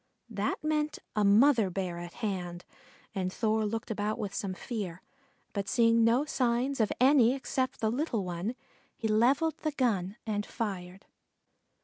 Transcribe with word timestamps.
That 0.31 0.63
meant 0.63 0.97
a 1.15 1.23
mother 1.23 1.69
Bear 1.69 1.99
at 1.99 2.13
hand, 2.13 2.65
and 3.13 3.31
Thor 3.31 3.67
looked 3.67 3.91
about 3.91 4.17
with 4.17 4.33
some 4.33 4.55
fear, 4.55 5.03
but 5.53 5.69
seeing 5.69 6.03
no 6.03 6.25
signs 6.25 6.79
of 6.81 6.91
any 6.99 7.35
except 7.35 7.81
the 7.81 7.91
little 7.91 8.25
one, 8.25 8.55
he 8.95 9.07
levelled 9.07 9.59
the 9.59 9.73
gun 9.73 10.15
and 10.25 10.43
fired. 10.43 11.05